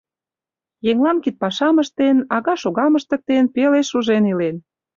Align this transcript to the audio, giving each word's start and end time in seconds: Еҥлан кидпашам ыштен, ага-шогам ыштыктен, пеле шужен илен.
Еҥлан 0.89 1.17
кидпашам 1.23 1.75
ыштен, 1.83 2.17
ага-шогам 2.35 2.93
ыштыктен, 2.99 3.45
пеле 3.53 3.81
шужен 3.89 4.23
илен. 4.31 4.55